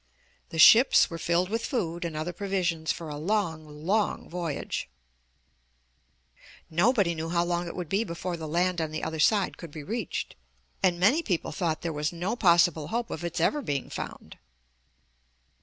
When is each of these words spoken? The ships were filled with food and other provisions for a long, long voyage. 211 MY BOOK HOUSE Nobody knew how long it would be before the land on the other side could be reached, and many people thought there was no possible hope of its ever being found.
The 0.49 0.57
ships 0.57 1.11
were 1.11 1.19
filled 1.19 1.49
with 1.49 1.63
food 1.63 2.03
and 2.05 2.17
other 2.17 2.33
provisions 2.33 2.91
for 2.91 3.07
a 3.07 3.17
long, 3.17 3.85
long 3.85 4.27
voyage. 4.27 4.89
211 6.71 6.71
MY 6.71 6.75
BOOK 6.75 6.75
HOUSE 6.75 6.75
Nobody 6.75 7.13
knew 7.13 7.29
how 7.29 7.43
long 7.45 7.67
it 7.67 7.75
would 7.75 7.87
be 7.87 8.03
before 8.03 8.35
the 8.35 8.47
land 8.47 8.81
on 8.81 8.89
the 8.89 9.03
other 9.03 9.19
side 9.19 9.59
could 9.59 9.69
be 9.69 9.83
reached, 9.83 10.33
and 10.81 10.99
many 10.99 11.21
people 11.21 11.51
thought 11.51 11.81
there 11.83 11.93
was 11.93 12.11
no 12.11 12.35
possible 12.35 12.87
hope 12.87 13.11
of 13.11 13.23
its 13.23 13.39
ever 13.39 13.61
being 13.61 13.91
found. 13.91 14.39